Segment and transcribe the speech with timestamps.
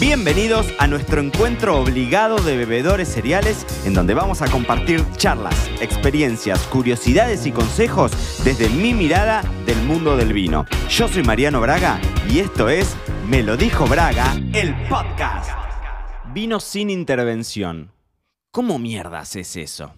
[0.00, 6.66] Bienvenidos a nuestro encuentro obligado de bebedores cereales, en donde vamos a compartir charlas, experiencias,
[6.68, 8.10] curiosidades y consejos
[8.42, 10.64] desde mi mirada del mundo del vino.
[10.88, 12.00] Yo soy Mariano Braga
[12.30, 12.96] y esto es
[13.28, 15.50] Me lo dijo Braga, el podcast.
[16.32, 17.92] Vino sin intervención.
[18.50, 19.92] ¿Cómo mierdas es eso?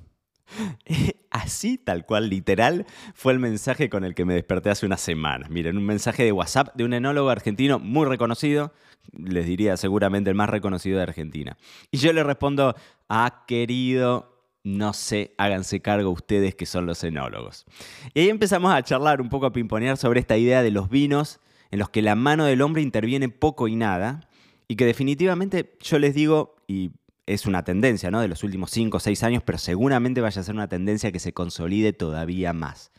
[1.43, 5.51] Así, tal cual, literal, fue el mensaje con el que me desperté hace unas semanas.
[5.51, 8.73] Miren, un mensaje de WhatsApp de un enólogo argentino muy reconocido,
[9.13, 11.57] les diría seguramente el más reconocido de Argentina.
[11.91, 12.77] Y yo le respondo,
[13.09, 17.67] ah, querido, no sé, háganse cargo ustedes que son los enólogos.
[18.15, 21.41] Y ahí empezamos a charlar, un poco a pimponear sobre esta idea de los vinos
[21.73, 24.29] en los que la mano del hombre interviene poco y nada,
[24.69, 26.93] y que definitivamente yo les digo, y
[27.27, 28.21] es una tendencia ¿no?
[28.21, 31.19] de los últimos 5 o 6 años, pero seguramente vaya a ser una tendencia que
[31.19, 32.93] se consolide todavía más.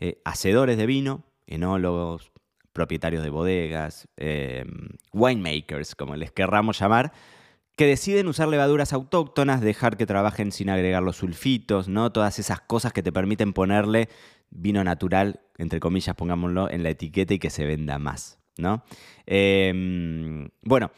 [0.00, 2.32] Eh, hacedores de vino, enólogos,
[2.72, 7.12] propietarios de bodegas, em, winemakers, como les querramos llamar,
[7.76, 12.12] que deciden usar levaduras autóctonas, dejar que trabajen sin agregar los sulfitos, ¿no?
[12.12, 14.08] Todas esas cosas que te permiten ponerle
[14.50, 18.84] vino natural, entre comillas, pongámoslo, en la etiqueta y que se venda más, ¿no?
[19.26, 20.90] Em, bueno,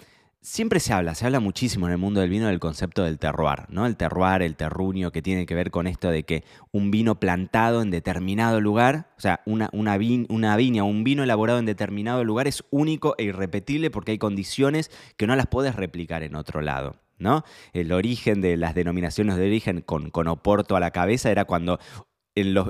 [0.43, 3.67] Siempre se habla, se habla muchísimo en el mundo del vino del concepto del terroir,
[3.69, 3.85] ¿no?
[3.85, 7.83] El terroir, el terruño, que tiene que ver con esto de que un vino plantado
[7.83, 12.65] en determinado lugar, o sea, una, una, viña, un vino elaborado en determinado lugar es
[12.71, 16.97] único e irrepetible porque hay condiciones que no las puedes replicar en otro lado.
[17.19, 17.45] ¿no?
[17.75, 21.79] El origen de las denominaciones de origen con, con Oporto a la cabeza era cuando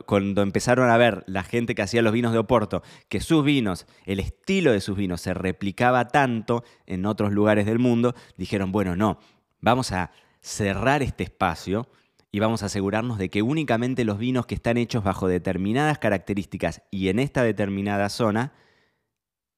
[0.06, 3.86] cuando empezaron a ver la gente que hacía los vinos de Oporto, que sus vinos,
[4.05, 8.97] el estilo de sus vinos se replicaba tanto en otros lugares del mundo, dijeron, bueno,
[8.97, 9.19] no,
[9.61, 11.88] vamos a cerrar este espacio
[12.33, 16.83] y vamos a asegurarnos de que únicamente los vinos que están hechos bajo determinadas características
[16.91, 18.53] y en esta determinada zona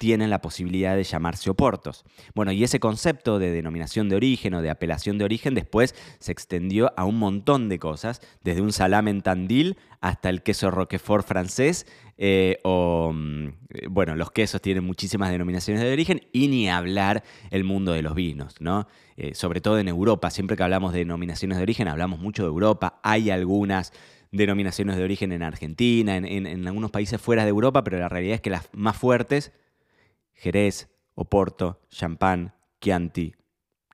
[0.03, 2.05] tienen la posibilidad de llamarse oportos.
[2.35, 6.33] Bueno, y ese concepto de denominación de origen o de apelación de origen después se
[6.33, 11.25] extendió a un montón de cosas, desde un salame en Tandil hasta el queso Roquefort
[11.25, 11.87] francés,
[12.19, 13.51] eh, o, mm,
[13.91, 18.17] bueno, los quesos tienen muchísimas denominaciones de origen, y ni hablar el mundo de los
[18.17, 18.89] vinos, ¿no?
[19.17, 22.49] Eh, sobre todo en Europa, siempre que hablamos de denominaciones de origen, hablamos mucho de
[22.49, 23.93] Europa, hay algunas
[24.33, 28.41] denominaciones de origen en Argentina, en algunos países fuera de Europa, pero la realidad es
[28.41, 29.53] que las más fuertes
[30.35, 33.35] Jerez, Oporto, Champán, Chianti,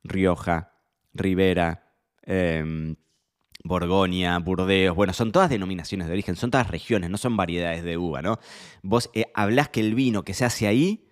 [0.04, 0.72] Rioja,
[1.12, 2.97] Ribera, em,
[3.65, 7.97] Borgoña, Burdeos, bueno, son todas denominaciones de origen, son todas regiones, no son variedades de
[7.97, 8.38] uva, ¿no?
[8.82, 11.04] Vos eh, hablás que el vino que se hace ahí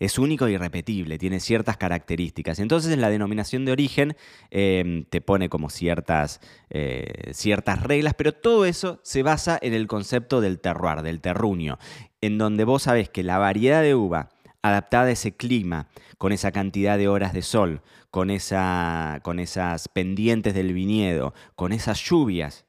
[0.00, 2.58] es único y irrepetible, tiene ciertas características.
[2.58, 4.16] Entonces en la denominación de origen
[4.50, 6.40] em, te pone como ciertas,
[6.70, 11.78] eh, ciertas reglas, pero todo eso se basa en el concepto del terroir, del terruño,
[12.22, 14.30] en donde vos sabés que la variedad de uva
[14.62, 15.88] adaptada a ese clima,
[16.18, 21.72] con esa cantidad de horas de sol, con, esa, con esas pendientes del viñedo, con
[21.72, 22.66] esas lluvias,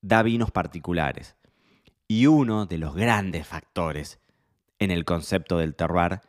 [0.00, 1.36] da vinos particulares.
[2.08, 4.18] Y uno de los grandes factores
[4.78, 6.20] en el concepto del terroir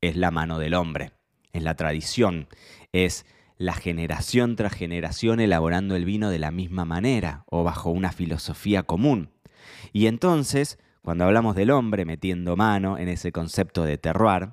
[0.00, 1.12] es la mano del hombre,
[1.52, 2.48] es la tradición,
[2.92, 8.12] es la generación tras generación elaborando el vino de la misma manera o bajo una
[8.12, 9.30] filosofía común.
[9.92, 14.50] Y entonces cuando hablamos del hombre metiendo mano en ese concepto de terroir,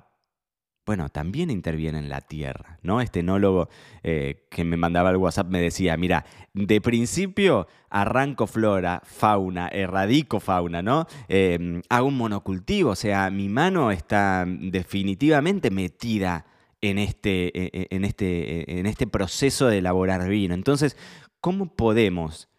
[0.90, 3.00] bueno, también interviene en la tierra, ¿no?
[3.00, 3.68] Este enólogo
[4.02, 10.40] eh, que me mandaba el WhatsApp me decía, mira, de principio arranco flora, fauna, erradico
[10.40, 11.06] fauna, ¿no?
[11.28, 16.46] Em, hago un monocultivo, o sea, mi mano está definitivamente metida
[16.80, 20.54] en este, e, e, en este, e, en este proceso de elaborar vino.
[20.54, 20.96] Entonces,
[21.40, 22.49] ¿cómo podemos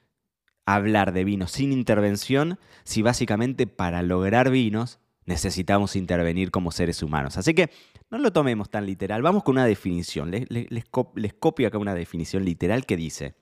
[0.66, 7.38] hablar de vino sin intervención si básicamente para lograr vinos necesitamos intervenir como seres humanos.
[7.38, 7.70] Así que
[8.10, 10.32] no lo tomemos tan literal, vamos con una definición.
[10.32, 13.36] Les, les, copio acá una definición literal que dice,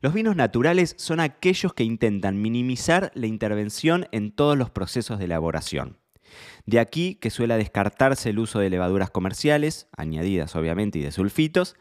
[0.00, 5.26] los vinos naturales son aquellos que intentan minimizar la intervención en todos los procesos de
[5.26, 5.98] elaboración.
[6.64, 11.76] De aquí que suele descartarse el uso de levaduras comerciales, añadidas obviamente, y de sulfitos,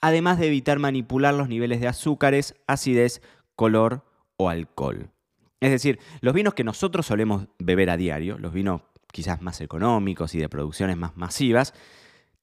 [0.00, 3.22] además de evitar manipular los niveles de azúcares, acidez,
[3.56, 4.07] color
[4.38, 5.10] o alcohol.
[5.60, 8.80] Es decir, los vinos que nosotros solemos beber a diario, los vinos
[9.12, 11.74] quizás más económicos y de producciones más masivas,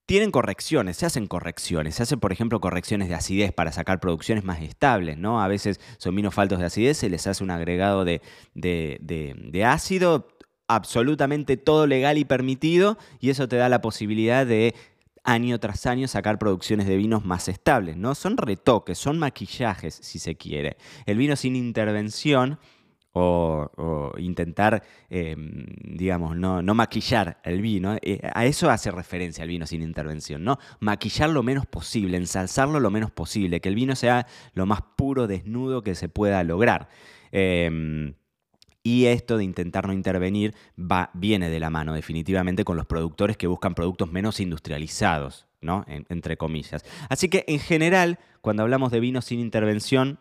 [0.05, 1.95] tienen correcciones, se hacen correcciones.
[1.95, 5.41] Se hacen, por ejemplo, correcciones de acidez para sacar producciones más estables, ¿no?
[5.41, 8.21] A veces son vinos faltos de acidez, se les hace un agregado de,
[8.53, 10.27] de ácido,
[10.67, 14.75] absolutamente todo legal y permitido, y eso te da la posibilidad de
[15.25, 18.15] año tras año sacar producciones de vinos más estables, ¿no?
[18.15, 20.77] Son retoques, son maquillajes, si se quiere.
[21.05, 22.59] El vino sin intervención
[23.17, 27.95] o, intentar, em, digamos, no, maquillar el vino.
[28.01, 30.59] Eh, a eso hace referencia el vino sin intervención, ¿no?
[30.79, 35.27] Maquillar lo menos posible, ensalzarlo lo menos posible, que el vino sea lo más puro,
[35.27, 36.89] desnudo que se pueda lograr.
[37.31, 38.15] Em,
[38.85, 43.35] y esto de intentar no intervenir va, viene de la mano definitivamente con los productores
[43.35, 45.83] que buscan productos menos industrializados, ¿no?
[45.87, 46.85] entre comillas.
[47.09, 50.19] Así que en general, cuando hablamos de vino sin intervención,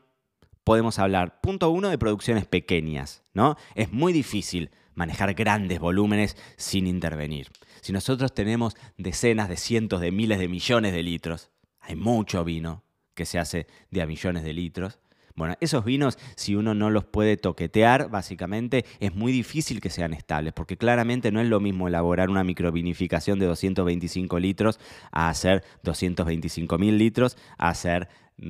[0.64, 3.58] podemos hablar, punto uno, de producciones pequeñas, ¿no?
[3.74, 7.50] Es muy difícil manejar grandes volúmenes sin intervenir.
[7.82, 11.50] Si nosotros tenemos decenas de cientos de miles de millones de litros,
[11.80, 12.82] hay mucho vino
[13.12, 15.00] que se hace de a millones de litros.
[15.36, 20.14] Bueno, esos vinos, si uno no los puede toquetear, básicamente es muy difícil que sean
[20.14, 24.78] estables, porque claramente no es lo mismo elaborar una microvinificación de 225 litros
[25.10, 28.46] a hacer 225 mil litros, a hacer 2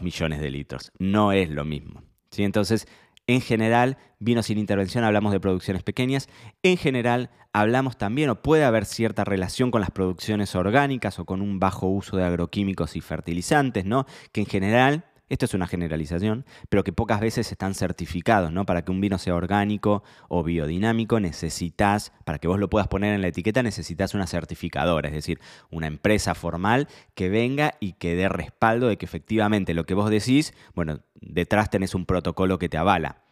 [0.00, 0.92] mm, millones de litros.
[1.00, 2.04] No es lo mismo.
[2.30, 2.44] ¿sí?
[2.44, 2.86] Entonces,
[3.26, 6.28] en general, vino sin intervención, hablamos de producciones pequeñas.
[6.62, 11.42] En general, hablamos también, o puede haber cierta relación con las producciones orgánicas o con
[11.42, 14.06] un bajo uso de agroquímicos y fertilizantes, ¿no?
[14.30, 18.64] Que en general esto es una generalización, pero que pocas veces están certificados, ¿no?
[18.64, 23.14] Para que un vino sea orgánico o biodinámico necesitas, para que vos lo puedas poner
[23.14, 25.40] en la etiqueta, necesitas una certificadora, es decir,
[25.70, 30.10] una empresa formal que venga y que dé respaldo de que efectivamente lo que vos
[30.10, 33.25] decís, bueno, detrás tenés un protocolo que te avala.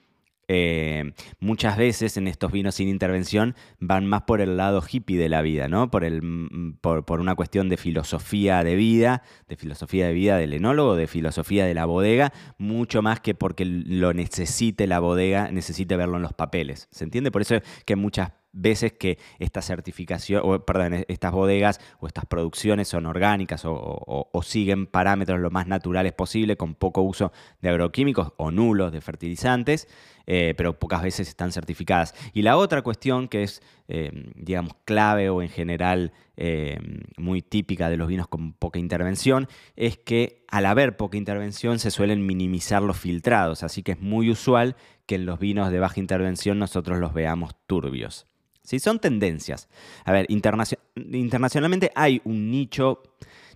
[0.49, 5.29] Eh, muchas veces en estos vinos sin intervención van más por el lado hippie de
[5.29, 5.91] la vida, ¿no?
[5.91, 10.53] Por, el, mm, por, una cuestión de filosofía de vida, de filosofía de vida del
[10.53, 15.97] enólogo, de filosofía de la bodega, mucho más que porque lo necesite la bodega, necesite
[15.97, 16.89] verlo en los papeles.
[16.91, 17.31] ¿Se entiende?
[17.31, 22.25] Por eso es que muchas veces que esta certificación, perdón, e, estas bodegas o estas
[22.25, 28.33] producciones son orgánicas o, siguen parámetros lo más naturales posible, con poco uso de agroquímicos
[28.37, 29.89] o nulos de fertilizantes,
[30.27, 32.15] eh, pero pocas veces están certificadas.
[32.33, 36.79] Y la otra cuestión que es, eh, digamos, clave o en general eh,
[37.17, 41.91] muy típica de los vinos con poca intervención, es que al haber poca intervención se
[41.91, 44.77] suelen minimizar los filtrados, así que es muy usual
[45.07, 48.27] que en los vinos de baja intervención nosotros los veamos turbios.
[48.65, 48.81] ¿sí?
[48.81, 49.69] Son tendencias.
[50.05, 53.03] A ver, internacionalmente hay un nicho,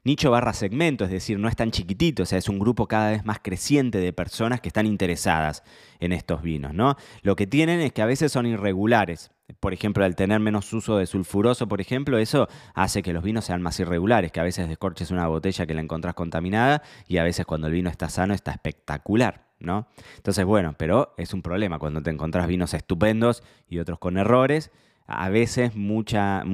[0.09, 3.11] nicho barra segmento, es decir, no es tan chiquitito, o sea, es un grupo cada
[3.11, 5.63] vez más creciente de personas que están interesadas
[6.01, 6.97] en estos vinos, ¿no?
[7.21, 9.31] Lo que tienen es que a veces son irregulares.
[9.61, 13.45] Por ejemplo, al tener menos uso de sulfuroso, por ejemplo, eso hace que los vinos
[13.45, 17.23] sean más irregulares, que a veces descorches una botella que la encontrás contaminada y a
[17.23, 19.47] veces cuando el vino está sano está espectacular.
[19.61, 19.89] ¿no?
[20.17, 24.71] Entonces, bueno, pero es un problema cuando te encontrás vinos estupendos y otros con errores
[25.09, 26.45] a veces, muchas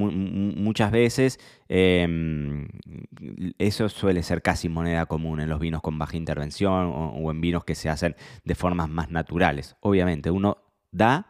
[0.92, 2.68] veces, em,
[3.58, 7.64] eso suele ser casi moneda común en los vinos con baja intervención o, en vinos
[7.64, 8.14] que se hacen
[8.44, 9.76] de formas más naturales.
[9.80, 10.58] Obviamente, uno
[10.92, 11.26] da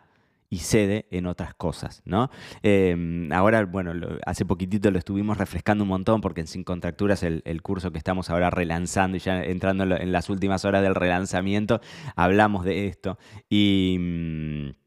[0.50, 2.30] y cede en otras cosas, ¿no?
[2.62, 3.92] Em, ahora, bueno,
[4.26, 7.98] hace poquitito lo estuvimos refrescando un montón porque en Sin Contracturas, el, el curso que
[7.98, 11.80] estamos ahora relanzando y ya entrando en las últimas horas del relanzamiento,
[12.16, 13.18] hablamos de esto
[13.48, 13.96] y...
[13.98, 14.83] Mm,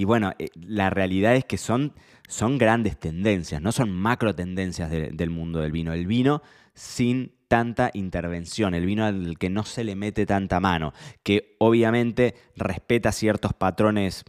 [0.00, 1.92] y bueno, eh, la realidad es que son,
[2.26, 5.92] son grandes tendencias, no son macro tendencias del mundo del vino.
[5.92, 6.40] El vino
[6.72, 12.34] sin tanta intervención, el vino al que no se le mete tanta mano, que obviamente
[12.56, 14.24] respeta ciertos patrones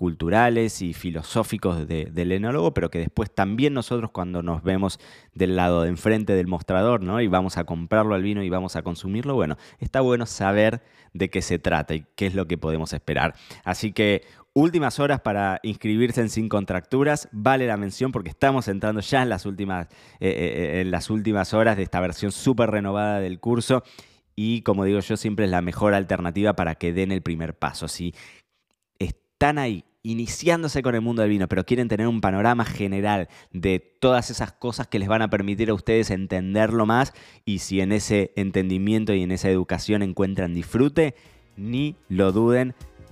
[0.00, 4.98] culturales y filosóficos del enólogo, pero que después también nosotros cuando nos vemos
[5.34, 7.20] del lado de enfrente del mostrador, ¿no?
[7.20, 11.28] Y vamos a comprarlo al vino y vamos a consumirlo, bueno, está bueno saber de
[11.28, 13.34] qué se trata y qué es lo que podemos esperar.
[13.62, 17.28] Así que Últimas horas para inscribirse en Sin Contracturas.
[17.30, 19.86] Vale la mención porque estamos entrando ya en las últimas,
[20.18, 23.84] eh, eh, eh, las últimas horas de esta versión súper renovada del curso.
[24.34, 27.86] Y como digo yo, siempre es la mejor alternativa para que den el primer paso.
[27.86, 28.12] Si
[28.98, 33.78] están ahí iniciándose con el mundo del vino, pero quieren tener un panorama general de
[33.78, 37.12] todas esas cosas que les van a permitir a ustedes entenderlo más
[37.44, 41.14] y si en ese entendimiento y en esa educación encuentran disfrute,
[41.56, 42.74] ni lo duden,